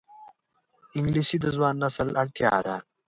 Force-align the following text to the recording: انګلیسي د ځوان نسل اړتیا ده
انګلیسي 0.97 1.37
د 1.41 1.45
ځوان 1.55 1.73
نسل 1.83 2.07
اړتیا 2.21 2.53
ده 2.65 2.75